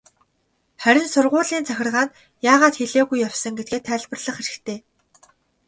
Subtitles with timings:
[0.83, 2.11] Харин сургуулийн захиргаанд
[2.51, 4.79] яагаад хэлээгүй явсан гэдгээ тайлбарлах хэрэгтэй.